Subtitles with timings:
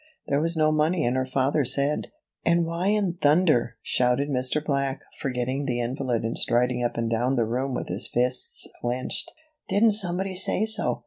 [0.29, 2.07] There was no money and her father said"
[2.43, 4.59] "And why in thunder," shouted Mr.
[4.65, 9.31] Black, forgetting the invalid and striding up and down the room with his fists clenched,
[9.69, 10.97] "didn't somebody say so?